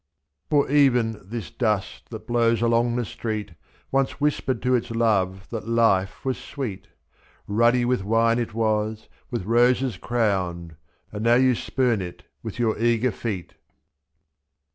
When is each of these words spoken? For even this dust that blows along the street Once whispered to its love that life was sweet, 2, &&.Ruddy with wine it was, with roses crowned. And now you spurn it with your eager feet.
For 0.49 0.67
even 0.71 1.21
this 1.23 1.51
dust 1.51 2.09
that 2.09 2.25
blows 2.25 2.63
along 2.63 2.95
the 2.95 3.05
street 3.05 3.51
Once 3.91 4.19
whispered 4.19 4.59
to 4.63 4.73
its 4.73 4.89
love 4.89 5.47
that 5.51 5.67
life 5.67 6.25
was 6.25 6.39
sweet, 6.39 6.85
2, 7.45 7.53
&&.Ruddy 7.53 7.85
with 7.85 8.03
wine 8.03 8.39
it 8.39 8.55
was, 8.55 9.07
with 9.29 9.45
roses 9.45 9.97
crowned. 9.97 10.75
And 11.11 11.23
now 11.23 11.35
you 11.35 11.53
spurn 11.53 12.01
it 12.01 12.23
with 12.41 12.57
your 12.57 12.79
eager 12.79 13.11
feet. 13.11 13.53